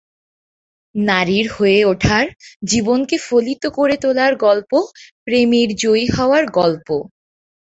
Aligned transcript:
নারীর 0.95 1.45
হয়ে 1.51 1.79
ওঠার, 1.85 2.25
জীবনকে 2.63 3.17
ফলিত 3.27 3.63
করে 3.73 3.95
তোলার 3.97 4.33
গল্প, 4.37 4.71
প্রেমের 5.25 5.69
জয়ী 5.75 6.05
হওয়ার 6.17 6.43
গল্প। 6.51 6.87